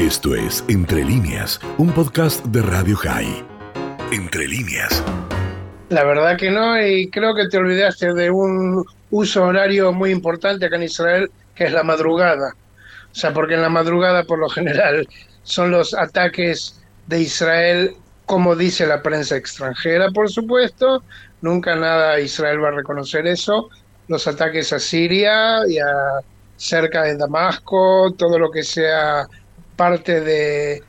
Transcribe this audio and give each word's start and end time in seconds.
Esto 0.00 0.34
es 0.34 0.64
Entre 0.68 1.04
líneas, 1.04 1.60
un 1.76 1.92
podcast 1.92 2.42
de 2.46 2.62
Radio 2.62 2.96
High. 2.96 3.44
Entre 4.10 4.48
líneas. 4.48 5.04
La 5.90 6.04
verdad 6.04 6.38
que 6.38 6.50
no, 6.50 6.80
y 6.80 7.10
creo 7.10 7.34
que 7.34 7.48
te 7.48 7.58
olvidaste 7.58 8.14
de 8.14 8.30
un 8.30 8.82
uso 9.10 9.44
horario 9.44 9.92
muy 9.92 10.10
importante 10.10 10.64
acá 10.64 10.76
en 10.76 10.84
Israel, 10.84 11.30
que 11.54 11.64
es 11.64 11.72
la 11.72 11.82
madrugada. 11.82 12.54
O 13.12 13.14
sea, 13.14 13.34
porque 13.34 13.56
en 13.56 13.60
la 13.60 13.68
madrugada 13.68 14.24
por 14.24 14.38
lo 14.38 14.48
general 14.48 15.06
son 15.42 15.70
los 15.70 15.92
ataques 15.92 16.80
de 17.06 17.20
Israel, 17.20 17.94
como 18.24 18.56
dice 18.56 18.86
la 18.86 19.02
prensa 19.02 19.36
extranjera, 19.36 20.10
por 20.12 20.30
supuesto. 20.30 21.02
Nunca 21.42 21.76
nada 21.76 22.18
Israel 22.20 22.64
va 22.64 22.68
a 22.68 22.72
reconocer 22.72 23.26
eso. 23.26 23.68
Los 24.08 24.26
ataques 24.26 24.72
a 24.72 24.78
Siria 24.78 25.58
y 25.68 25.78
a 25.78 26.22
cerca 26.56 27.02
de 27.02 27.18
Damasco, 27.18 28.14
todo 28.16 28.38
lo 28.38 28.50
que 28.50 28.62
sea 28.62 29.28
parte 29.80 30.20
de, 30.20 30.82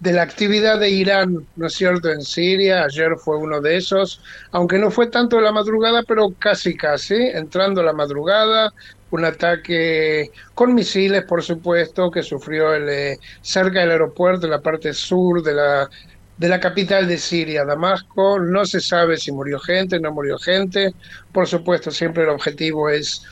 de 0.00 0.12
la 0.12 0.22
actividad 0.22 0.80
de 0.80 0.88
Irán, 0.88 1.46
¿no 1.56 1.66
es 1.66 1.74
cierto?, 1.74 2.08
en 2.08 2.22
Siria, 2.22 2.84
ayer 2.84 3.10
fue 3.22 3.36
uno 3.36 3.60
de 3.60 3.76
esos, 3.76 4.22
aunque 4.52 4.78
no 4.78 4.90
fue 4.90 5.08
tanto 5.08 5.36
de 5.36 5.42
la 5.42 5.52
madrugada, 5.52 6.02
pero 6.08 6.30
casi 6.38 6.74
casi, 6.74 7.14
entrando 7.14 7.82
a 7.82 7.84
la 7.84 7.92
madrugada, 7.92 8.72
un 9.10 9.26
ataque 9.26 10.30
con 10.54 10.74
misiles, 10.74 11.24
por 11.24 11.42
supuesto, 11.42 12.10
que 12.10 12.22
sufrió 12.22 12.72
el, 12.72 12.88
eh, 12.88 13.18
cerca 13.42 13.80
del 13.80 13.90
aeropuerto, 13.90 14.46
en 14.46 14.52
la 14.52 14.62
parte 14.62 14.94
sur 14.94 15.42
de 15.42 15.52
la, 15.52 15.90
de 16.38 16.48
la 16.48 16.58
capital 16.58 17.06
de 17.06 17.18
Siria, 17.18 17.66
Damasco. 17.66 18.38
No 18.38 18.64
se 18.64 18.80
sabe 18.80 19.18
si 19.18 19.30
murió 19.30 19.58
gente, 19.58 20.00
no 20.00 20.10
murió 20.10 20.38
gente. 20.38 20.94
Por 21.32 21.46
supuesto, 21.46 21.90
siempre 21.90 22.22
el 22.22 22.30
objetivo 22.30 22.88
es 22.88 23.22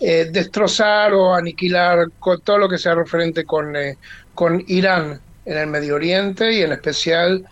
eh, 0.00 0.28
destrozar 0.30 1.14
o 1.14 1.34
aniquilar 1.34 2.08
todo 2.42 2.58
lo 2.58 2.68
que 2.68 2.78
sea 2.78 2.94
referente 2.94 3.44
con, 3.44 3.76
eh, 3.76 3.96
con 4.34 4.64
Irán 4.66 5.20
en 5.44 5.58
el 5.58 5.66
Medio 5.66 5.96
Oriente 5.96 6.52
y 6.52 6.62
en 6.62 6.72
especial 6.72 7.44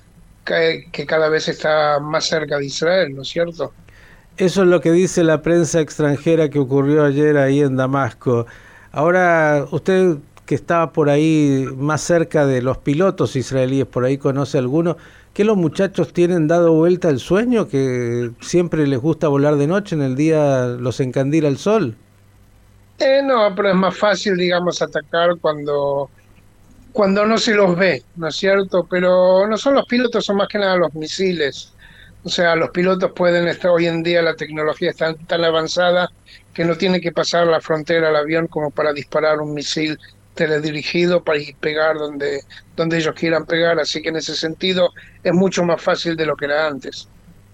que, 0.44 0.86
que, 0.90 1.06
cada 1.06 1.28
vez 1.28 1.48
está 1.48 2.00
más 2.00 2.24
cerca 2.24 2.58
de 2.58 2.66
Israel, 2.66 3.14
¿no 3.14 3.22
es 3.22 3.28
cierto? 3.28 3.72
Eso 4.36 4.62
es 4.62 4.68
lo 4.68 4.80
que 4.80 4.90
dice 4.92 5.22
la 5.22 5.42
prensa 5.42 5.80
extranjera 5.80 6.48
que 6.48 6.58
ocurrió 6.58 7.04
ayer 7.04 7.36
ahí 7.36 7.60
en 7.60 7.76
Damasco. 7.76 8.46
Ahora, 8.90 9.66
usted 9.70 10.16
que 10.46 10.54
estaba 10.54 10.92
por 10.92 11.08
ahí 11.08 11.66
más 11.76 12.00
cerca 12.00 12.46
de 12.46 12.62
los 12.62 12.78
pilotos 12.78 13.36
israelíes, 13.36 13.86
por 13.86 14.04
ahí 14.04 14.18
conoce 14.18 14.58
alguno, 14.58 14.96
que 15.32 15.44
los 15.44 15.56
muchachos 15.56 16.12
tienen 16.12 16.48
dado 16.48 16.72
vuelta 16.72 17.08
el 17.08 17.18
sueño, 17.18 17.68
que 17.68 18.30
siempre 18.40 18.86
les 18.86 19.00
gusta 19.00 19.28
volar 19.28 19.56
de 19.56 19.66
noche, 19.66 19.94
en 19.94 20.02
el 20.02 20.16
día 20.16 20.66
los 20.66 21.00
encandila 21.00 21.48
el 21.48 21.58
sol. 21.58 21.96
Eh, 22.98 23.22
no, 23.24 23.54
pero 23.54 23.70
es 23.70 23.74
más 23.74 23.96
fácil, 23.96 24.36
digamos, 24.36 24.82
atacar 24.82 25.36
cuando, 25.40 26.10
cuando 26.92 27.26
no 27.26 27.38
se 27.38 27.54
los 27.54 27.76
ve, 27.76 28.02
¿no 28.16 28.28
es 28.28 28.36
cierto? 28.36 28.86
Pero 28.88 29.46
no 29.46 29.56
son 29.56 29.74
los 29.74 29.86
pilotos, 29.86 30.24
son 30.24 30.36
más 30.36 30.48
que 30.48 30.58
nada 30.58 30.76
los 30.76 30.94
misiles. 30.94 31.72
O 32.24 32.28
sea, 32.28 32.54
los 32.54 32.70
pilotos 32.70 33.12
pueden 33.12 33.48
estar, 33.48 33.70
hoy 33.70 33.86
en 33.86 34.02
día 34.02 34.22
la 34.22 34.34
tecnología 34.34 34.90
está 34.90 35.14
tan 35.14 35.44
avanzada 35.44 36.08
que 36.54 36.64
no 36.64 36.76
tiene 36.76 37.00
que 37.00 37.10
pasar 37.10 37.46
la 37.46 37.60
frontera 37.60 38.08
al 38.08 38.16
avión 38.16 38.46
como 38.46 38.70
para 38.70 38.92
disparar 38.92 39.40
un 39.40 39.54
misil 39.54 39.98
teledirigido 40.34 41.22
para 41.22 41.38
ir 41.38 41.56
pegar 41.56 41.96
donde, 41.96 42.40
donde 42.76 42.98
ellos 42.98 43.14
quieran 43.14 43.44
pegar. 43.44 43.80
Así 43.80 44.00
que 44.02 44.10
en 44.10 44.16
ese 44.16 44.34
sentido 44.36 44.90
es 45.24 45.32
mucho 45.32 45.64
más 45.64 45.82
fácil 45.82 46.16
de 46.16 46.26
lo 46.26 46.36
que 46.36 46.44
era 46.44 46.66
antes. 46.66 47.08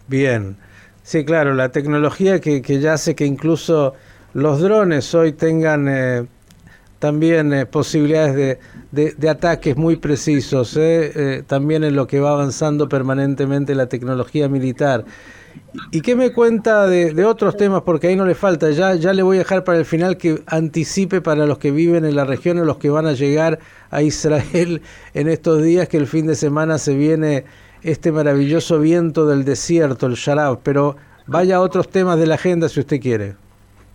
Bien. 0.06 0.56
Sí, 1.02 1.24
claro, 1.24 1.54
la 1.54 1.70
tecnología 1.70 2.40
que, 2.40 2.60
que 2.60 2.80
ya 2.80 2.94
hace 2.94 3.14
que 3.14 3.24
incluso 3.24 3.94
los 4.34 4.60
drones 4.60 5.14
hoy 5.14 5.32
tengan 5.32 5.88
eh, 5.88 6.26
también 6.98 7.52
eh, 7.52 7.66
posibilidades 7.66 8.58
de, 8.90 9.14
de, 9.16 9.28
ataques 9.28 9.76
muy 9.76 9.96
precisos, 9.96 10.76
eh, 10.76 11.42
también 11.46 11.84
en 11.84 11.94
lo 11.94 12.06
que 12.06 12.20
va 12.20 12.30
avanzando 12.30 12.88
permanentemente 12.88 13.74
la 13.74 13.86
tecnología 13.86 14.48
militar. 14.48 15.04
¿Y 15.90 16.00
qué 16.00 16.16
me 16.16 16.32
cuenta 16.32 16.86
de, 16.86 17.12
de, 17.12 17.24
otros 17.24 17.56
temas? 17.56 17.82
Porque 17.82 18.08
ahí 18.08 18.16
no 18.16 18.26
le 18.26 18.34
falta, 18.34 18.70
ya, 18.70 18.94
ya 18.94 19.12
le 19.12 19.22
voy 19.22 19.36
a 19.36 19.40
dejar 19.40 19.64
para 19.64 19.78
el 19.78 19.84
final 19.84 20.16
que 20.16 20.42
anticipe 20.46 21.20
para 21.20 21.46
los 21.46 21.58
que 21.58 21.70
viven 21.70 22.04
en 22.04 22.16
la 22.16 22.24
región 22.24 22.58
o 22.58 22.64
los 22.64 22.78
que 22.78 22.90
van 22.90 23.06
a 23.06 23.12
llegar 23.12 23.58
a 23.90 24.02
Israel 24.02 24.82
en 25.14 25.28
estos 25.28 25.62
días, 25.62 25.88
que 25.88 25.96
el 25.96 26.06
fin 26.06 26.26
de 26.26 26.34
semana 26.34 26.78
se 26.78 26.94
viene 26.94 27.44
este 27.82 28.12
maravilloso 28.12 28.80
viento 28.80 29.26
del 29.26 29.44
desierto, 29.44 30.06
el 30.06 30.14
Sharab, 30.14 30.60
pero 30.62 30.96
vaya 31.26 31.56
a 31.56 31.60
otros 31.60 31.88
temas 31.88 32.18
de 32.18 32.26
la 32.26 32.34
agenda 32.34 32.68
si 32.68 32.80
usted 32.80 33.00
quiere. 33.00 33.47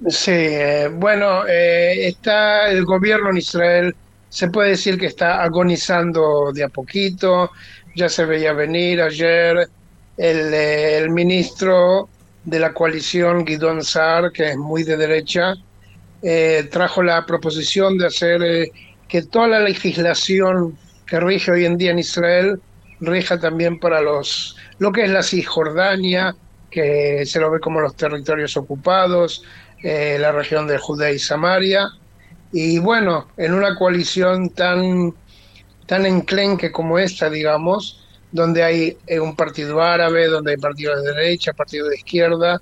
Sí, 0.08 0.32
eh, 0.32 0.90
bueno, 0.92 1.48
eh, 1.48 2.08
está 2.08 2.70
el 2.70 2.84
gobierno 2.84 3.30
en 3.30 3.38
Israel, 3.38 3.96
se 4.28 4.50
puede 4.50 4.72
decir 4.72 4.98
que 4.98 5.06
está 5.06 5.42
agonizando 5.44 6.52
de 6.54 6.64
a 6.64 6.70
poquito, 6.70 7.52
ya 7.96 8.10
se 8.10 8.26
veía 8.26 8.52
venir 8.54 9.02
ayer 9.02 9.70
el, 10.18 10.54
eh, 10.54 10.98
el 10.98 11.10
ministro 11.10 12.10
de 12.44 12.60
la 12.60 12.74
coalición, 12.74 13.46
Guidón 13.46 13.84
Saar, 13.84 14.32
que 14.34 14.50
es 14.52 14.58
muy 14.58 14.84
de 14.84 14.98
derecha, 14.98 15.54
eh, 16.22 16.68
trajo 16.72 17.02
la 17.04 17.26
proposición 17.26 17.98
de 17.98 18.08
hacer 18.08 18.72
que 19.08 19.22
toda 19.24 19.48
la 19.48 19.60
legislación 19.60 20.78
que 21.06 21.20
rige 21.20 21.52
hoy 21.52 21.66
en 21.66 21.78
día 21.78 21.92
en 21.92 22.00
Israel 22.00 22.60
rija 23.00 23.40
también 23.40 23.80
para 23.80 24.02
los 24.02 24.58
lo 24.80 24.92
que 24.92 25.04
es 25.04 25.10
la 25.12 25.24
Cisjordania, 25.24 26.36
que 26.70 27.24
se 27.26 27.40
lo 27.40 27.52
ve 27.52 27.60
como 27.60 27.80
los 27.80 27.96
territorios 27.96 28.58
ocupados, 28.58 29.44
eh, 29.84 30.18
la 30.20 30.32
región 30.32 30.66
de 30.68 30.78
Judea 30.78 31.12
y 31.12 31.20
Samaria. 31.20 31.90
Y 32.52 32.80
bueno, 32.80 33.28
en 33.38 33.54
una 33.54 33.76
coalición 33.76 34.50
tan, 34.50 35.14
tan 35.86 36.06
enclenque 36.06 36.72
como 36.72 36.98
esta, 36.98 37.30
digamos, 37.30 38.04
donde 38.32 38.64
hay 38.64 38.98
eh, 39.08 39.20
un 39.20 39.36
partido 39.36 39.82
árabe, 39.82 40.28
donde 40.28 40.52
hay 40.52 40.58
partidos 40.58 41.04
de 41.04 41.14
derecha, 41.14 41.54
partidos 41.54 41.90
de 41.90 41.98
izquierda, 41.98 42.62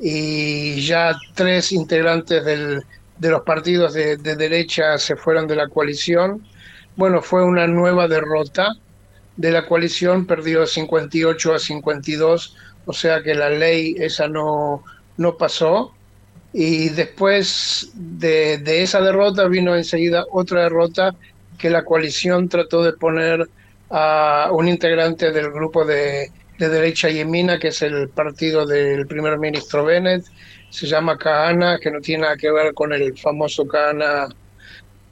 y 0.00 0.80
ya 0.80 1.14
tres 1.34 1.70
integrantes 1.72 2.44
del, 2.44 2.82
de 3.18 3.30
los 3.30 3.42
partidos 3.42 3.94
de, 3.94 4.16
de 4.16 4.36
derecha 4.36 4.98
se 4.98 5.16
fueron 5.16 5.46
de 5.46 5.56
la 5.56 5.68
coalición. 5.68 6.44
Bueno, 6.96 7.22
fue 7.22 7.44
una 7.44 7.66
nueva 7.66 8.08
derrota 8.08 8.74
de 9.36 9.50
la 9.50 9.66
coalición, 9.66 10.26
perdió 10.26 10.66
58 10.66 11.54
a 11.54 11.58
52, 11.58 12.56
o 12.86 12.92
sea 12.92 13.22
que 13.22 13.34
la 13.34 13.50
ley 13.50 13.96
esa 13.98 14.28
no, 14.28 14.82
no 15.16 15.36
pasó. 15.36 15.92
Y 16.56 16.90
después 16.90 17.90
de, 17.94 18.58
de, 18.58 18.84
esa 18.84 19.00
derrota 19.00 19.48
vino 19.48 19.74
enseguida 19.74 20.24
otra 20.30 20.62
derrota 20.62 21.12
que 21.58 21.68
la 21.68 21.84
coalición 21.84 22.48
trató 22.48 22.84
de 22.84 22.92
poner 22.92 23.48
a 23.90 24.50
un 24.52 24.68
integrante 24.68 25.32
del 25.32 25.50
grupo 25.50 25.84
de, 25.84 26.30
de 26.58 26.68
derecha 26.68 27.08
yemina, 27.08 27.58
que 27.58 27.68
es 27.68 27.82
el 27.82 28.08
partido 28.08 28.66
del 28.66 29.04
primer 29.08 29.36
ministro 29.36 29.84
Bennett, 29.84 30.24
se 30.70 30.86
llama 30.86 31.18
Kahana, 31.18 31.80
que 31.80 31.90
no 31.90 32.00
tiene 32.00 32.22
nada 32.22 32.36
que 32.36 32.52
ver 32.52 32.72
con 32.72 32.92
el 32.92 33.18
famoso 33.18 33.66
Kahana 33.66 34.28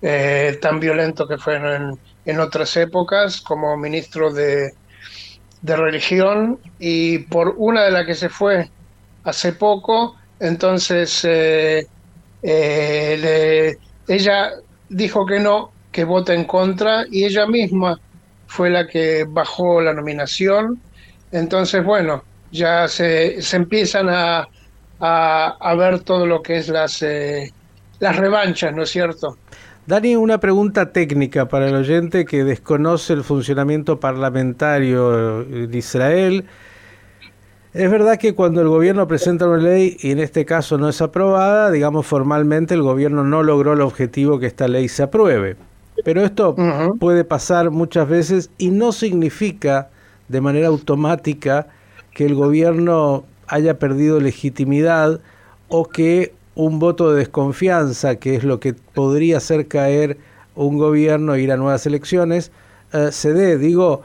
eh, 0.01 0.59
tan 0.63 0.79
violento 0.79 1.27
que 1.27 1.39
fue 1.39 1.57
en, 1.57 1.99
en, 2.25 2.39
otras 2.39 2.77
épocas 2.77 3.41
como 3.41 3.77
ministro 3.77 4.33
de, 4.33 4.75
de 5.61 5.77
religión. 5.77 6.61
Y 6.79 7.19
por 7.19 7.55
una 7.59 7.83
de 7.83 7.91
las 7.91 8.07
que 8.07 8.15
se 8.15 8.29
fue 8.29 8.71
hace 9.25 9.53
poco, 9.53 10.17
entonces, 10.43 11.25
eh, 11.25 11.87
eh, 12.43 13.17
le, 13.21 14.13
ella 14.13 14.51
dijo 14.89 15.25
que 15.25 15.39
no, 15.39 15.71
que 15.93 16.03
vota 16.03 16.35
en 16.35 16.45
contra, 16.45 17.05
y 17.09 17.25
ella 17.25 17.47
misma 17.47 18.01
fue 18.49 18.69
la 18.69 18.89
que 18.89 19.25
bajó 19.29 19.81
la 19.81 19.95
nominación. 19.95 20.81
Entonces, 21.31 21.85
bueno, 21.85 22.25
ya 22.51 22.89
se, 22.89 23.41
se 23.41 23.57
empiezan 23.57 24.09
a, 24.09 24.49
a, 24.99 25.57
a, 25.61 25.75
ver 25.77 26.01
todo 26.01 26.27
lo 26.27 26.43
que 26.43 26.57
es 26.57 26.69
las, 26.69 27.01
eh, 27.03 27.53
las 28.01 28.17
revanchas, 28.17 28.75
¿no 28.75 28.83
es 28.83 28.91
cierto? 28.91 29.39
Dani, 29.87 30.17
una 30.17 30.39
pregunta 30.39 30.93
técnica 30.93 31.47
para 31.47 31.69
el 31.69 31.77
oyente 31.77 32.25
que 32.25 32.43
desconoce 32.43 33.13
el 33.13 33.23
funcionamiento 33.23 34.01
parlamentario 34.01 35.45
de 35.45 35.79
Israel. 35.79 36.47
Es 37.75 37.91
verdad 37.91 38.19
que 38.19 38.35
cuando 38.35 38.61
el 38.61 38.69
gobierno 38.69 39.09
presenta 39.09 39.49
una 39.49 39.57
ley 39.57 39.97
y 40.01 40.11
en 40.11 40.19
este 40.19 40.45
caso 40.45 40.77
no 40.77 40.91
es 40.91 41.01
aprobada, 41.01 41.71
digamos 41.71 42.07
formalmente 42.07 42.75
el 42.75 42.83
gobierno 42.83 43.25
no 43.25 43.43
logró 43.43 43.73
el 43.73 43.81
objetivo 43.81 44.39
que 44.39 44.47
esta 44.47 44.69
ley 44.69 44.89
se 44.89 45.05
apruebe. 45.05 45.57
Pero 46.05 46.23
esto 46.23 46.51
uh 46.51 46.61
-huh. 46.61 46.99
puede 46.99 47.25
pasar 47.25 47.71
muchas 47.71 48.07
veces 48.09 48.51
y 48.59 48.69
no 48.69 48.93
significa 48.93 49.89
de 50.29 50.43
manera 50.43 50.69
automática 50.69 51.69
que 52.13 52.27
el 52.27 52.35
gobierno 52.35 53.25
haya 53.47 53.79
perdido 53.79 54.21
legitimidad 54.21 55.21
o 55.69 55.87
que 55.87 56.35
un 56.55 56.79
voto 56.79 57.11
de 57.13 57.21
desconfianza, 57.21 58.17
que 58.17 58.35
es 58.35 58.45
lo 58.45 58.61
que 58.61 58.75
podría 58.75 59.39
hacer 59.39 59.67
caer 59.67 60.19
un 60.55 60.77
gobierno 60.77 61.35
e 61.35 61.41
ir 61.41 61.53
a 61.53 61.57
nuevas 61.57 61.87
elecciones, 61.87 62.53
eh, 62.93 63.09
se 63.13 63.33
dé. 63.33 63.57
Digo, 63.57 64.03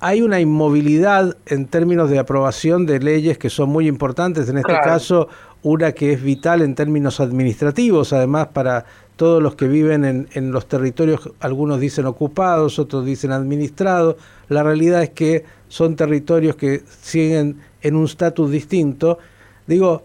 hay 0.00 0.22
una 0.22 0.40
inmovilidad 0.40 1.36
en 1.46 1.66
términos 1.66 2.10
de 2.10 2.18
aprobación 2.18 2.86
de 2.86 3.00
leyes 3.00 3.38
que 3.38 3.50
son 3.50 3.68
muy 3.68 3.88
importantes, 3.88 4.48
en 4.48 4.58
este 4.58 4.72
caso 4.72 5.28
una 5.62 5.92
que 5.92 6.12
es 6.12 6.22
vital 6.22 6.62
en 6.62 6.74
términos 6.74 7.20
administrativos, 7.20 8.12
además 8.12 8.48
para 8.52 8.84
todos 9.16 9.42
los 9.42 9.56
que 9.56 9.66
viven 9.66 10.04
en, 10.04 10.28
en, 10.34 10.52
los 10.52 10.66
territorios, 10.66 11.30
algunos 11.40 11.80
dicen 11.80 12.06
ocupados, 12.06 12.78
otros 12.78 13.04
dicen 13.04 13.32
administrados, 13.32 14.16
la 14.48 14.62
realidad 14.62 15.02
es 15.02 15.10
que 15.10 15.44
son 15.68 15.96
territorios 15.96 16.56
que 16.56 16.82
siguen 17.00 17.56
en 17.82 17.96
un 17.96 18.04
estatus 18.04 18.50
distinto. 18.50 19.18
Digo, 19.66 20.02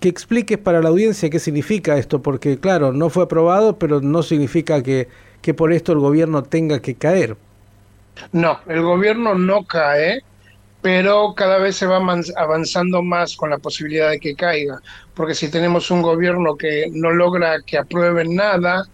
que 0.00 0.08
expliques 0.08 0.58
para 0.58 0.80
la 0.80 0.88
audiencia 0.88 1.30
qué 1.30 1.38
significa 1.38 1.96
esto, 1.98 2.22
porque 2.22 2.58
claro, 2.58 2.92
no 2.92 3.10
fue 3.10 3.24
aprobado, 3.24 3.78
pero 3.78 4.00
no 4.00 4.22
significa 4.22 4.82
que, 4.82 5.08
que 5.42 5.54
por 5.54 5.72
esto 5.72 5.92
el 5.92 5.98
gobierno 5.98 6.42
tenga 6.42 6.80
que 6.80 6.94
caer. 6.94 7.36
No, 8.32 8.60
el 8.66 8.82
gobierno 8.82 9.34
no 9.34 9.64
cae, 9.64 10.22
pero 10.82 11.34
cada 11.34 11.58
vez 11.58 11.76
se 11.76 11.86
va 11.86 12.00
avanzando 12.36 13.02
más 13.02 13.36
con 13.36 13.50
la 13.50 13.58
posibilidad 13.58 14.10
de 14.10 14.20
que 14.20 14.34
caiga, 14.34 14.80
porque 15.14 15.34
si 15.34 15.50
tenemos 15.50 15.90
un 15.90 16.02
gobierno 16.02 16.56
que 16.56 16.86
no 16.92 17.10
logra 17.10 17.60
que 17.66 17.78
aprueben 17.78 18.34
nada, 18.34 18.84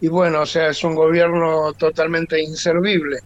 y 0.00 0.08
bueno, 0.08 0.42
o 0.42 0.46
sea, 0.46 0.68
es 0.70 0.84
un 0.84 0.94
gobierno 0.94 1.72
totalmente 1.74 2.40
inservible. 2.42 3.18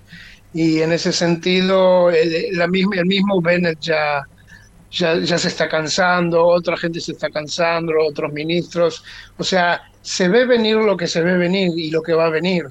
Y 0.53 0.81
en 0.81 0.93
ese 0.93 1.13
sentido, 1.13 2.11
el, 2.11 2.57
la 2.57 2.67
misma, 2.67 2.97
el 2.97 3.07
mismo 3.07 3.41
Bennett 3.41 3.81
ya, 3.81 4.23
ya, 4.91 5.17
ya 5.19 5.39
se 5.39 5.49
está 5.49 5.69
cansando, 5.69 6.45
otra 6.47 6.77
gente 6.77 7.01
se 7.01 7.13
está 7.13 7.31
cansando, 7.31 7.93
otros 8.07 8.33
ministros. 8.33 9.05
O 9.39 9.45
sea, 9.45 9.83
se 10.03 10.29
ve 10.29 10.45
venir 10.45 10.77
lo 10.77 10.97
que 10.97 11.07
se 11.07 11.23
ve 11.23 11.37
venir 11.37 11.71
y 11.77 11.91
lo 11.91 12.03
que 12.03 12.15
va 12.15 12.27
a 12.27 12.31
venir 12.31 12.67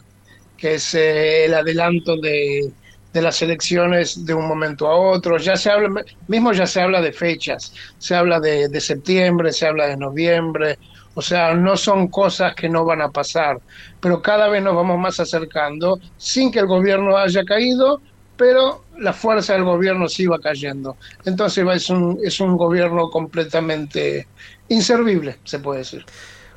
que 0.59 0.75
es 0.75 0.93
eh, 0.93 1.45
el 1.45 1.53
adelanto 1.53 2.17
de, 2.17 2.71
de, 3.13 3.21
las 3.21 3.41
elecciones 3.41 4.25
de 4.25 4.33
un 4.33 4.47
momento 4.47 4.87
a 4.87 4.95
otro. 4.95 5.37
Ya 5.37 5.55
se 5.55 5.69
habla, 5.71 6.03
mismo 6.27 6.51
ya 6.51 6.67
se 6.67 6.81
habla 6.81 7.01
de 7.01 7.13
fechas, 7.13 7.73
se 7.97 8.15
habla 8.15 8.39
de, 8.39 8.67
de, 8.67 8.81
septiembre, 8.81 9.51
se 9.51 9.67
habla 9.67 9.87
de 9.87 9.97
noviembre, 9.97 10.77
o 11.15 11.21
sea, 11.21 11.53
no 11.53 11.75
son 11.75 12.07
cosas 12.07 12.55
que 12.55 12.69
no 12.69 12.85
van 12.85 13.01
a 13.01 13.09
pasar, 13.09 13.59
pero 13.99 14.21
cada 14.21 14.47
vez 14.47 14.63
nos 14.63 14.75
vamos 14.75 14.99
más 14.99 15.19
acercando 15.19 15.99
sin 16.17 16.51
que 16.51 16.59
el 16.59 16.67
gobierno 16.67 17.17
haya 17.17 17.43
caído, 17.43 18.01
pero 18.37 18.85
la 18.97 19.11
fuerza 19.11 19.53
del 19.53 19.65
gobierno 19.65 20.07
sí 20.07 20.25
va 20.27 20.39
cayendo. 20.39 20.95
Entonces 21.25 21.65
es 21.73 21.89
un, 21.89 22.19
es 22.23 22.39
un 22.39 22.55
gobierno 22.55 23.09
completamente 23.09 24.27
inservible, 24.69 25.37
se 25.43 25.59
puede 25.59 25.79
decir. 25.79 26.05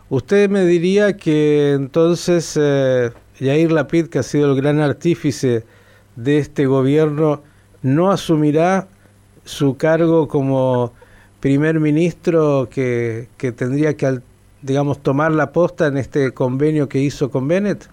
Usted 0.08 0.48
me 0.50 0.64
diría 0.64 1.16
que 1.16 1.72
entonces 1.72 2.56
eh, 2.60 3.10
Yair 3.38 3.73
Lapid, 3.73 4.08
que 4.08 4.19
ha 4.19 4.23
sido 4.23 4.52
el 4.52 4.61
gran 4.61 4.81
artífice 4.81 5.64
de 6.17 6.38
este 6.38 6.67
gobierno, 6.67 7.43
no 7.82 8.11
asumirá 8.11 8.88
su 9.44 9.76
cargo 9.76 10.29
como 10.29 10.93
primer 11.40 11.81
ministro 11.81 12.69
que, 12.70 13.29
que 13.37 13.52
tendría 13.52 13.96
que, 13.96 14.20
digamos, 14.62 15.02
tomar 15.02 15.32
la 15.32 15.52
posta 15.52 15.87
en 15.87 15.96
este 15.96 16.32
convenio 16.32 16.88
que 16.88 17.00
hizo 17.00 17.31
con 17.31 17.49
Bennett? 17.49 17.88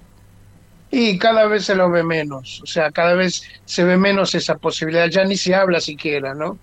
Y 0.92 1.18
cada 1.20 1.46
vez 1.48 1.66
se 1.66 1.76
lo 1.76 1.90
ve 1.90 2.04
menos, 2.04 2.62
o 2.64 2.66
sea, 2.66 2.92
cada 2.92 3.14
vez 3.14 3.44
se 3.66 3.84
ve 3.84 3.98
menos 3.98 4.34
esa 4.34 4.58
posibilidad, 4.58 5.08
ya 5.08 5.24
ni 5.24 5.38
se 5.38 5.54
habla 5.54 5.80
siquiera, 5.80 6.34
¿no? 6.34 6.58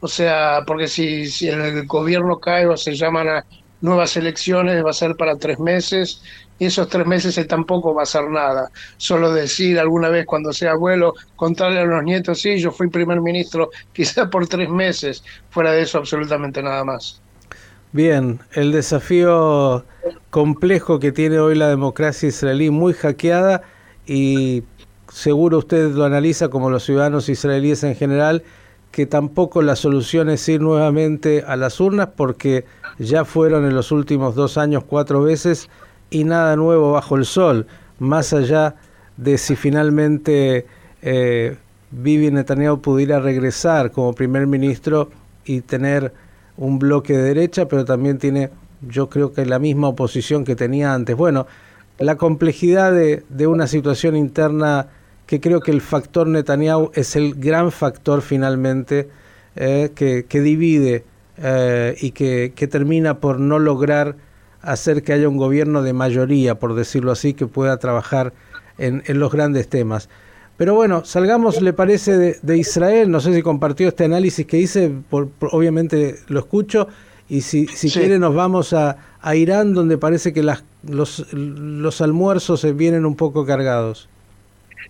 O 0.00 0.08
sea, 0.08 0.64
porque 0.66 0.86
si, 0.88 1.26
si 1.26 1.48
el 1.48 1.86
gobierno 1.86 2.40
cae 2.40 2.66
o 2.66 2.76
se 2.76 2.94
llaman 2.94 3.28
a 3.28 3.46
nuevas 3.80 4.16
elecciones, 4.16 4.84
va 4.84 4.90
a 4.90 4.94
ser 4.94 5.16
para 5.16 5.36
tres 5.36 5.58
meses, 5.58 6.22
y 6.58 6.66
esos 6.66 6.88
tres 6.88 7.06
meses 7.06 7.46
tampoco 7.48 7.94
va 7.94 8.02
a 8.02 8.04
hacer 8.04 8.28
nada. 8.28 8.70
Solo 8.98 9.32
decir 9.32 9.78
alguna 9.78 10.10
vez 10.10 10.26
cuando 10.26 10.52
sea 10.52 10.72
abuelo, 10.72 11.14
contarle 11.34 11.80
a 11.80 11.84
los 11.84 12.04
nietos, 12.04 12.40
sí, 12.40 12.58
yo 12.58 12.70
fui 12.70 12.88
primer 12.88 13.20
ministro 13.20 13.70
quizá 13.92 14.28
por 14.28 14.46
tres 14.46 14.68
meses, 14.68 15.24
fuera 15.48 15.72
de 15.72 15.82
eso 15.82 15.98
absolutamente 15.98 16.62
nada 16.62 16.84
más. 16.84 17.20
Bien, 17.92 18.38
el 18.52 18.70
desafío 18.70 19.84
complejo 20.28 21.00
que 21.00 21.10
tiene 21.10 21.40
hoy 21.40 21.56
la 21.56 21.68
democracia 21.68 22.28
israelí, 22.28 22.70
muy 22.70 22.92
hackeada 22.92 23.62
y 24.06 24.62
seguro 25.12 25.58
usted 25.58 25.90
lo 25.90 26.04
analiza 26.04 26.50
como 26.50 26.70
los 26.70 26.84
ciudadanos 26.84 27.28
israelíes 27.28 27.82
en 27.82 27.96
general, 27.96 28.44
que 28.92 29.06
tampoco 29.06 29.62
la 29.62 29.76
solución 29.76 30.30
es 30.30 30.48
ir 30.48 30.60
nuevamente 30.60 31.42
a 31.46 31.56
las 31.56 31.80
urnas 31.80 32.10
porque 32.16 32.64
ya 33.06 33.24
fueron 33.24 33.64
en 33.64 33.74
los 33.74 33.92
últimos 33.92 34.34
dos 34.34 34.58
años 34.58 34.84
cuatro 34.86 35.22
veces 35.22 35.68
y 36.10 36.24
nada 36.24 36.56
nuevo 36.56 36.92
bajo 36.92 37.16
el 37.16 37.24
sol, 37.24 37.66
más 37.98 38.32
allá 38.32 38.76
de 39.16 39.38
si 39.38 39.56
finalmente 39.56 40.66
eh, 41.02 41.56
Bibi 41.90 42.30
Netanyahu 42.30 42.80
pudiera 42.80 43.20
regresar 43.20 43.90
como 43.90 44.12
primer 44.12 44.46
ministro 44.46 45.10
y 45.44 45.62
tener 45.62 46.12
un 46.56 46.78
bloque 46.78 47.16
de 47.16 47.22
derecha, 47.22 47.66
pero 47.66 47.84
también 47.84 48.18
tiene, 48.18 48.50
yo 48.82 49.08
creo 49.08 49.32
que 49.32 49.46
la 49.46 49.58
misma 49.58 49.88
oposición 49.88 50.44
que 50.44 50.54
tenía 50.54 50.94
antes. 50.94 51.16
Bueno, 51.16 51.46
la 51.98 52.16
complejidad 52.16 52.92
de, 52.92 53.46
una 53.46 53.66
situación 53.66 54.16
interna 54.16 54.88
que 55.26 55.40
creo 55.40 55.60
que 55.60 55.70
el 55.70 55.80
factor 55.80 56.26
Netanyahu 56.26 56.90
es 56.94 57.16
el 57.16 57.34
gran 57.34 57.72
factor 57.72 58.22
finalmente 58.22 59.08
eh, 59.56 59.90
que, 59.94 60.40
divide 60.40 61.04
eh, 61.42 61.96
y 62.00 62.10
que, 62.10 62.52
que 62.54 62.66
termina 62.66 63.18
por 63.18 63.40
no 63.40 63.58
lograr 63.58 64.16
hacer 64.62 65.02
que 65.02 65.12
haya 65.12 65.28
un 65.28 65.36
gobierno 65.36 65.82
de 65.82 65.92
mayoría, 65.92 66.58
por 66.58 66.74
decirlo 66.74 67.12
así, 67.12 67.34
que 67.34 67.46
pueda 67.46 67.78
trabajar 67.78 68.32
en, 68.78 69.02
en 69.06 69.18
los 69.18 69.32
grandes 69.32 69.68
temas. 69.68 70.08
Pero 70.60 70.74
bueno, 70.74 71.06
salgamos, 71.06 71.62
le 71.62 71.72
parece, 71.72 72.18
de, 72.18 72.36
de, 72.42 72.58
Israel. 72.58 73.10
No 73.10 73.20
sé 73.20 73.32
si 73.32 73.40
compartió 73.40 73.88
este 73.88 74.04
análisis 74.04 74.44
que 74.44 74.58
hice, 74.58 74.92
por, 75.08 75.30
por, 75.30 75.48
obviamente 75.54 76.16
lo 76.28 76.40
escucho. 76.40 76.88
Y 77.30 77.40
si, 77.40 77.66
si 77.68 77.88
sí. 77.88 77.98
quiere, 77.98 78.18
nos 78.18 78.34
vamos 78.34 78.74
a, 78.74 78.98
a, 79.22 79.34
Irán, 79.34 79.72
donde 79.72 79.96
parece 79.96 80.34
que 80.34 80.42
las, 80.42 80.62
los, 80.86 81.32
los 81.32 82.02
almuerzos 82.02 82.66
vienen 82.76 83.06
un 83.06 83.16
poco 83.16 83.46
cargados. 83.46 84.10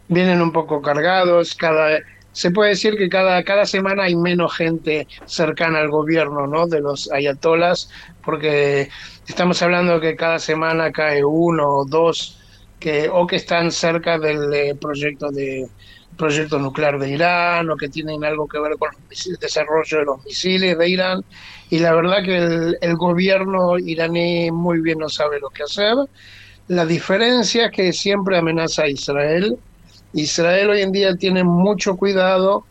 Vienen 0.08 0.43
un 0.43 0.50
poco 0.50 0.82
cargados. 0.82 1.55
Cada, 1.55 2.00
se 2.32 2.50
puede 2.50 2.71
decir 2.71 2.97
que 2.97 3.09
cada, 3.09 3.43
cada 3.44 3.67
semana 3.67 4.05
hay 4.05 4.17
menos 4.17 4.55
gente 4.56 5.06
cercana 5.27 5.81
al 5.81 5.91
gobierno, 5.91 6.47
¿no? 6.47 6.67
De 6.67 6.81
los 6.81 7.11
ayatolas, 7.12 7.91
porque 8.25 8.88
estamos 9.27 9.61
hablando 9.62 10.00
que 10.00 10.17
cada 10.17 10.38
semana 10.38 10.93
cae 10.93 11.25
uno 11.25 11.69
o 11.69 11.85
dos 11.85 12.38
que 12.79 13.09
o 13.11 13.27
que 13.27 13.37
están 13.37 13.71
cerca 13.71 14.19
del 14.19 14.53
eh, 14.55 14.75
proyecto 14.81 15.31
de 15.31 15.69
proyecto 16.17 16.59
nuclear 16.59 16.99
de 16.99 17.11
Irán 17.11 17.71
o 17.71 17.77
que 17.77 17.88
tienen 17.88 18.25
algo 18.25 18.47
que 18.49 18.59
ver 18.61 18.77
con 18.79 18.91
el 19.11 19.37
desarrollo 19.38 19.99
de 19.99 20.05
los 20.05 20.25
misiles 20.25 20.77
de 20.79 20.88
Irán 20.88 21.25
y 21.71 21.79
la 21.79 21.94
verdad 21.94 22.23
que 22.25 22.37
el, 22.37 22.79
el 22.81 22.97
gobierno 22.97 23.79
iraní 23.79 24.50
muy 24.50 24.81
bien 24.81 24.99
no 24.99 25.09
sabe 25.09 25.38
lo 25.41 25.50
que 25.50 25.62
hacer. 25.62 25.94
La 26.69 26.87
diferencia 26.87 27.67
es 27.67 27.73
que 27.73 27.93
siempre 27.93 28.38
amenaza 28.38 28.82
a 28.85 28.88
Israel. 28.88 29.59
Israel 30.12 30.71
hoy 30.71 30.83
en 30.83 30.93
día 30.93 31.15
tiene 31.17 31.44
mucho 31.44 31.96
cuidado 31.96 32.65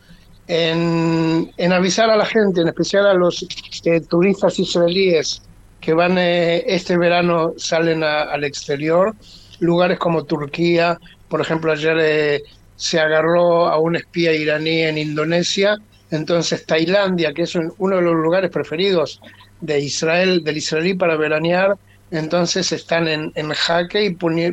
en, 0.46 1.50
en 1.56 1.72
avisar 1.72 2.10
a 2.10 2.16
la 2.16 2.26
gente, 2.26 2.60
en 2.60 2.68
especial 2.68 3.06
a 3.06 3.14
los 3.14 3.46
eh, 3.84 4.00
turistas 4.00 4.58
israelíes 4.58 5.42
que 5.80 5.94
van 5.94 6.18
eh, 6.18 6.64
este 6.66 6.98
verano, 6.98 7.54
salen 7.56 8.04
a, 8.04 8.22
al 8.22 8.44
exterior, 8.44 9.14
lugares 9.60 9.98
como 9.98 10.24
Turquía, 10.24 10.98
por 11.28 11.40
ejemplo, 11.40 11.72
ayer 11.72 11.96
eh, 12.00 12.42
se 12.76 12.98
agarró 12.98 13.66
a 13.68 13.78
un 13.78 13.96
espía 13.96 14.32
iraní 14.32 14.82
en 14.82 14.98
Indonesia, 14.98 15.76
entonces 16.10 16.66
Tailandia, 16.66 17.32
que 17.32 17.42
es 17.42 17.54
un, 17.54 17.72
uno 17.78 17.96
de 17.96 18.02
los 18.02 18.14
lugares 18.14 18.50
preferidos 18.50 19.20
de 19.60 19.80
Israel, 19.80 20.42
del 20.42 20.56
israelí 20.56 20.94
para 20.94 21.16
veranear, 21.16 21.76
entonces 22.10 22.72
están 22.72 23.06
en, 23.06 23.32
en 23.36 23.50
jaque 23.50 24.04
y 24.04 24.10
poni 24.14 24.46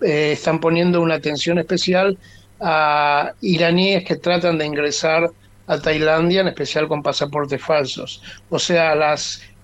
eh, 0.00 0.32
están 0.32 0.58
poniendo 0.58 1.00
una 1.00 1.14
atención 1.14 1.58
especial 1.58 2.18
a 2.66 3.34
iraníes 3.42 4.04
que 4.04 4.16
tratan 4.16 4.56
de 4.56 4.64
ingresar 4.64 5.30
a 5.66 5.78
Tailandia, 5.78 6.40
en 6.40 6.48
especial 6.48 6.88
con 6.88 7.02
pasaportes 7.02 7.62
falsos. 7.62 8.22
O 8.48 8.58
sea, 8.58 8.94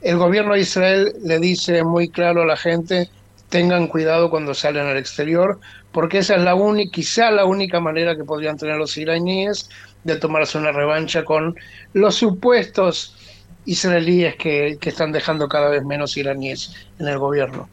el 0.03 0.17
gobierno 0.19 0.53
de 0.53 0.61
Israel 0.61 1.13
le 1.25 1.39
dice 1.39 1.83
muy 1.83 2.11
claro 2.11 2.43
a 2.43 2.47
la 2.47 2.59
gente, 2.59 3.09
tengan 3.49 3.87
cuidado 3.87 4.29
cuando 4.29 4.53
salen 4.53 4.87
al 4.87 4.99
exterior, 4.99 5.59
porque 5.93 6.19
esa 6.19 6.37
es 6.37 6.43
la 6.43 6.55
única, 6.55 6.91
quizá 6.93 7.31
la 7.31 7.47
única 7.47 7.81
manera 7.81 8.15
que 8.15 8.25
podrían 8.25 8.59
tener 8.59 8.77
los 8.77 8.97
iraníes 8.99 9.71
de 10.05 10.17
tomarse 10.17 10.59
una 10.59 10.71
revancha 10.71 11.25
con 11.25 11.57
los 11.95 12.17
supuestos 12.17 13.17
israelíes 13.65 14.37
que, 14.37 14.77
que 14.79 14.91
están 14.91 15.11
dejando 15.11 15.49
cada 15.49 15.71
vez 15.71 15.85
menos 15.85 16.19
iraníes 16.19 16.75
en 16.99 17.09
el 17.09 17.19
gobierno. 17.19 17.67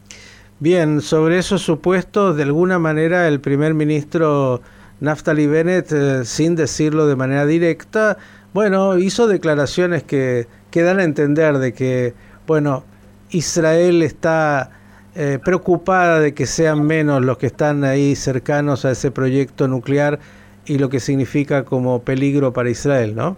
Bien, 0.58 1.02
sobre 1.02 1.38
esos 1.38 1.60
supuestos, 1.60 2.36
de 2.36 2.44
alguna 2.44 2.78
manera 2.78 3.28
el 3.28 3.40
primer 3.40 3.74
ministro 3.74 4.62
Naftali 5.00 5.46
Bennett, 5.46 5.92
eh, 5.92 6.24
sin 6.24 6.56
decirlo 6.56 7.06
de 7.06 7.16
manera 7.16 7.46
directa, 7.46 8.18
bueno, 8.52 8.98
hizo 8.98 9.26
declaraciones 9.28 10.02
que, 10.02 10.48
que 10.70 10.82
dan 10.82 10.98
a 10.98 11.04
entender 11.04 11.58
de 11.58 11.72
que, 11.72 12.14
bueno, 12.46 12.84
Israel 13.30 14.02
está 14.02 14.70
eh, 15.14 15.38
preocupada 15.44 16.20
de 16.20 16.34
que 16.34 16.46
sean 16.46 16.86
menos 16.86 17.24
los 17.24 17.38
que 17.38 17.46
están 17.46 17.84
ahí 17.84 18.14
cercanos 18.16 18.84
a 18.84 18.92
ese 18.92 19.10
proyecto 19.10 19.68
nuclear 19.68 20.18
y 20.66 20.78
lo 20.78 20.88
que 20.90 21.00
significa 21.00 21.64
como 21.64 22.02
peligro 22.02 22.52
para 22.52 22.70
Israel, 22.70 23.14
¿no? 23.14 23.36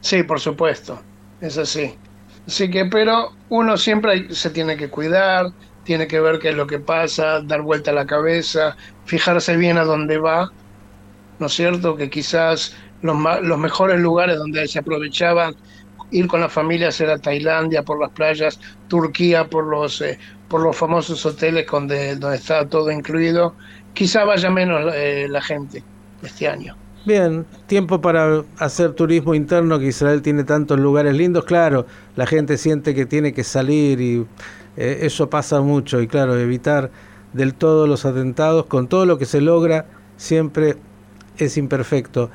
Sí, 0.00 0.22
por 0.22 0.40
supuesto, 0.40 1.00
es 1.40 1.58
así. 1.58 1.94
Así 2.46 2.70
que, 2.70 2.86
pero 2.86 3.32
uno 3.50 3.76
siempre 3.76 4.34
se 4.34 4.50
tiene 4.50 4.76
que 4.76 4.88
cuidar, 4.88 5.52
tiene 5.84 6.06
que 6.06 6.20
ver 6.20 6.38
qué 6.38 6.50
es 6.50 6.56
lo 6.56 6.66
que 6.66 6.78
pasa, 6.78 7.40
dar 7.40 7.62
vuelta 7.62 7.90
a 7.90 7.94
la 7.94 8.06
cabeza, 8.06 8.76
fijarse 9.04 9.56
bien 9.56 9.76
a 9.78 9.84
dónde 9.84 10.18
va, 10.18 10.50
¿no 11.40 11.46
es 11.46 11.52
cierto? 11.52 11.96
Que 11.96 12.08
quizás 12.08 12.76
los, 13.02 13.16
los 13.42 13.58
mejores 13.58 13.98
lugares 13.98 14.38
donde 14.38 14.68
se 14.68 14.78
aprovechaban 14.78 15.56
ir 16.10 16.26
con 16.26 16.40
la 16.40 16.48
familia 16.48 16.90
era 16.98 17.18
Tailandia 17.18 17.82
por 17.82 18.00
las 18.00 18.10
playas, 18.10 18.60
Turquía 18.88 19.48
por 19.48 19.66
los, 19.66 20.00
eh, 20.00 20.18
por 20.48 20.60
los 20.60 20.76
famosos 20.76 21.24
hoteles 21.26 21.66
donde, 21.70 22.16
donde 22.16 22.36
está 22.36 22.68
todo 22.68 22.90
incluido. 22.90 23.54
Quizá 23.94 24.24
vaya 24.24 24.50
menos 24.50 24.92
eh, 24.94 25.26
la 25.28 25.40
gente 25.40 25.82
este 26.22 26.48
año. 26.48 26.76
Bien, 27.06 27.46
tiempo 27.66 28.00
para 28.00 28.44
hacer 28.58 28.92
turismo 28.92 29.34
interno, 29.34 29.78
que 29.78 29.86
Israel 29.86 30.20
tiene 30.20 30.44
tantos 30.44 30.78
lugares 30.78 31.14
lindos. 31.14 31.44
Claro, 31.44 31.86
la 32.14 32.26
gente 32.26 32.58
siente 32.58 32.94
que 32.94 33.06
tiene 33.06 33.32
que 33.32 33.42
salir 33.42 34.00
y 34.00 34.26
eh, 34.76 34.98
eso 35.02 35.30
pasa 35.30 35.60
mucho. 35.62 36.00
Y 36.02 36.06
claro, 36.06 36.38
evitar 36.38 36.90
del 37.32 37.54
todo 37.54 37.86
los 37.86 38.04
atentados, 38.04 38.66
con 38.66 38.86
todo 38.88 39.06
lo 39.06 39.16
que 39.16 39.24
se 39.24 39.40
logra, 39.40 39.86
siempre 40.18 40.76
es 41.46 41.56
imperfecto. 41.56 42.30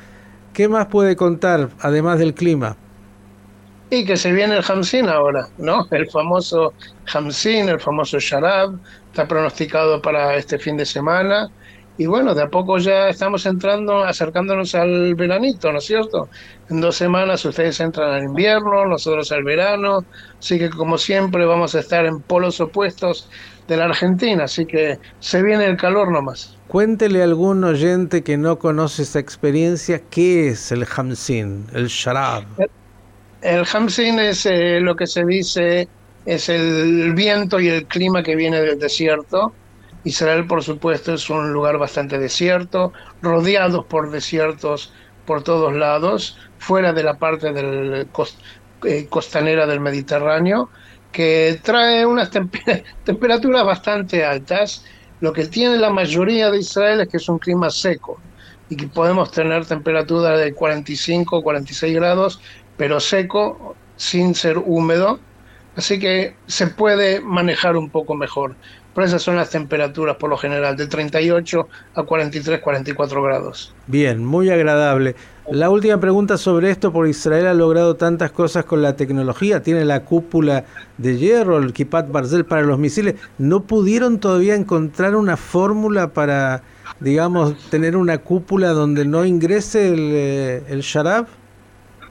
¿Qué 0.54 0.68
más 0.70 0.88
puede 0.88 1.16
contar, 1.16 1.70
además 1.82 2.20
del 2.20 2.34
clima? 2.34 2.78
Y 3.90 4.06
que 4.06 4.18
se 4.18 4.32
viene 4.32 4.58
el 4.58 4.64
Hamsin 4.68 5.10
ahora, 5.10 5.48
¿no? 5.58 5.86
El 5.92 6.10
famoso 6.10 6.74
Hamsin, 7.14 7.70
el 7.70 7.80
famoso 7.80 8.20
Sharab, 8.20 8.80
está 9.08 9.28
pronosticado 9.28 10.02
para 10.02 10.36
este 10.36 10.58
fin 10.58 10.78
de 10.78 10.86
semana. 10.86 11.50
Y 11.98 12.08
bueno, 12.08 12.34
de 12.34 12.44
a 12.44 12.50
poco 12.50 12.78
ya 12.78 13.08
estamos 13.08 13.46
entrando, 13.46 14.04
acercándonos 14.04 14.76
al 14.76 15.16
veranito, 15.16 15.72
¿no 15.72 15.78
es 15.78 15.86
cierto? 15.86 16.30
En 16.70 16.82
dos 16.82 16.98
semanas 16.98 17.46
ustedes 17.46 17.80
entran 17.80 18.12
al 18.12 18.24
invierno, 18.24 18.86
nosotros 18.86 19.32
al 19.32 19.44
verano, 19.46 20.04
así 20.38 20.60
que 20.60 20.70
como 20.70 20.98
siempre 20.98 21.46
vamos 21.46 21.74
a 21.74 21.80
estar 21.80 22.06
en 22.06 22.20
polos 22.22 22.60
opuestos 22.60 23.30
de 23.68 23.78
la 23.78 23.86
Argentina, 23.86 24.46
así 24.46 24.66
que 24.66 25.00
se 25.20 25.42
viene 25.42 25.66
el 25.66 25.78
calor 25.78 26.12
nomás. 26.12 26.58
Cuéntele 26.68 27.22
a 27.22 27.24
algún 27.24 27.64
oyente 27.64 28.24
que 28.24 28.38
no 28.38 28.60
conoce 28.60 29.04
esa 29.04 29.20
experiencia, 29.20 30.02
¿qué 30.10 30.50
es 30.50 30.72
el 30.72 30.86
Hamsin, 30.96 31.66
el 31.74 31.88
Sharab? 31.88 32.44
El 33.42 33.66
Hamsin 33.72 34.20
es 34.20 34.46
eh, 34.46 34.80
lo 34.82 34.96
que 34.96 35.08
se 35.08 35.24
dice, 35.26 35.88
es 36.26 36.50
el 36.50 37.14
viento 37.14 37.60
y 37.60 37.70
el 37.70 37.86
clima 37.86 38.24
que 38.24 38.36
viene 38.36 38.60
del 38.62 38.80
desierto. 38.80 39.54
Israel, 40.04 40.46
por 40.46 40.64
supuesto, 40.64 41.14
es 41.14 41.30
un 41.30 41.52
lugar 41.52 41.78
bastante 41.78 42.20
desierto, 42.20 42.94
rodeados 43.22 43.86
por 43.86 44.12
desiertos 44.12 44.94
por 45.26 45.44
todos 45.44 45.74
lados, 45.74 46.38
fuera 46.60 46.94
de 46.94 47.04
la 47.04 47.16
parte 47.16 47.52
del 47.52 48.08
eh, 48.84 49.08
costanera 49.10 49.66
del 49.66 49.80
Mediterráneo, 49.80 50.70
que 51.16 51.62
trae 51.64 52.06
unas 52.06 52.30
temperaturas 53.06 53.66
bastante 53.66 54.26
altas. 54.26 54.84
Lo 55.22 55.32
que 55.32 55.46
tiene 55.46 55.78
la 55.78 55.90
mayoría 55.90 56.52
de 56.52 56.60
Israel 56.60 57.00
es 57.00 57.08
que 57.08 57.18
es 57.18 57.30
un 57.30 57.40
clima 57.40 57.70
seco 57.70 58.20
y 58.70 58.76
que 58.76 58.88
podemos 58.88 59.32
tener 59.32 59.66
temperaturas 59.66 60.38
de 60.42 60.54
45 60.54 61.38
o 61.38 61.42
46 61.42 61.96
grados 61.96 62.42
pero 62.76 63.00
seco, 63.00 63.78
sin 63.96 64.36
ser 64.36 64.58
húmedo, 64.58 65.22
así 65.78 65.98
que 65.98 66.36
se 66.48 66.68
puede 66.68 67.22
manejar 67.22 67.78
un 67.78 67.90
poco 67.90 68.14
mejor. 68.14 68.56
Pero 68.94 69.08
esas 69.08 69.22
son 69.22 69.38
las 69.38 69.50
temperaturas 69.50 70.18
por 70.18 70.30
lo 70.30 70.38
general, 70.38 70.76
de 70.76 70.88
38 70.88 71.70
a 71.96 72.04
43, 72.04 72.60
44 72.60 73.24
grados. 73.24 73.74
Bien, 73.88 74.26
muy 74.26 74.50
agradable. 74.50 75.16
La 75.52 75.70
última 75.70 76.00
pregunta 76.00 76.40
sobre 76.40 76.72
esto, 76.72 76.92
por 76.92 77.08
Israel 77.08 77.46
ha 77.46 77.54
logrado 77.54 77.96
tantas 77.96 78.32
cosas 78.32 78.66
con 78.66 78.82
la 78.82 78.96
tecnología, 78.96 79.62
tiene 79.62 79.86
la 79.86 80.04
cúpula 80.04 80.66
de 80.98 81.20
hierro, 81.20 81.60
el 81.60 81.72
Kipat 81.72 82.12
Barzel 82.12 82.46
para 82.46 82.64
los 82.64 82.80
misiles, 82.80 83.14
¿no 83.38 83.62
pudieron 83.62 84.20
todavía 84.20 84.56
encontrar 84.56 85.16
una 85.16 85.38
fórmula 85.38 86.14
para, 86.14 86.64
digamos, 87.00 87.56
tener 87.70 87.96
una 87.96 88.18
cúpula 88.18 88.70
donde 88.70 89.06
no 89.06 89.24
ingrese 89.24 89.90
el, 89.90 90.12
eh, 90.14 90.64
el 90.68 90.82
Sharab? 90.82 91.28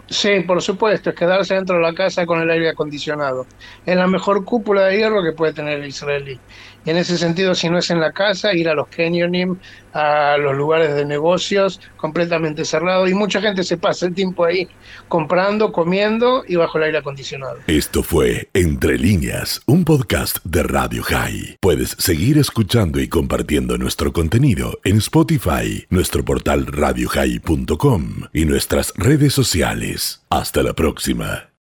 Sí, 0.06 0.40
por 0.46 0.60
supuesto, 0.62 1.10
es 1.10 1.16
quedarse 1.16 1.54
dentro 1.54 1.76
de 1.76 1.82
la 1.82 1.94
casa 1.94 2.26
con 2.26 2.40
el 2.40 2.50
aire 2.50 2.68
acondicionado. 2.68 3.46
Es 3.86 3.96
la 3.96 4.06
mejor 4.06 4.44
cúpula 4.44 4.84
de 4.84 4.98
hierro 4.98 5.22
que 5.24 5.32
puede 5.32 5.54
tener 5.54 5.80
el 5.80 5.88
israelí. 5.88 6.38
En 6.86 6.96
ese 6.96 7.16
sentido, 7.16 7.54
si 7.54 7.68
no 7.68 7.78
es 7.78 7.90
en 7.90 8.00
la 8.00 8.12
casa, 8.12 8.54
ir 8.54 8.68
a 8.68 8.74
los 8.74 8.88
canyoning, 8.88 9.58
a 9.92 10.36
los 10.38 10.54
lugares 10.56 10.94
de 10.94 11.04
negocios 11.04 11.80
completamente 11.96 12.64
cerrados. 12.64 13.10
Y 13.10 13.14
mucha 13.14 13.40
gente 13.40 13.64
se 13.64 13.76
pasa 13.76 14.06
el 14.06 14.14
tiempo 14.14 14.44
ahí 14.44 14.68
comprando, 15.08 15.72
comiendo 15.72 16.44
y 16.46 16.56
bajo 16.56 16.78
el 16.78 16.84
aire 16.84 16.98
acondicionado. 16.98 17.58
Esto 17.66 18.02
fue 18.02 18.48
Entre 18.52 18.98
líneas, 18.98 19.62
un 19.66 19.84
podcast 19.84 20.38
de 20.44 20.62
Radio 20.62 21.02
High. 21.02 21.58
Puedes 21.60 21.90
seguir 21.98 22.38
escuchando 22.38 23.00
y 23.00 23.08
compartiendo 23.08 23.78
nuestro 23.78 24.12
contenido 24.12 24.78
en 24.84 24.98
Spotify, 24.98 25.86
nuestro 25.90 26.24
portal 26.24 26.66
radiohigh.com 26.66 28.04
y 28.32 28.44
nuestras 28.44 28.92
redes 28.96 29.32
sociales. 29.32 30.22
Hasta 30.28 30.62
la 30.62 30.74
próxima. 30.74 31.48